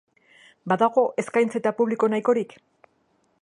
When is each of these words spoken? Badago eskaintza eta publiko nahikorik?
Badago 0.71 1.03
eskaintza 1.23 1.61
eta 1.61 1.75
publiko 1.83 2.11
nahikorik? 2.15 2.57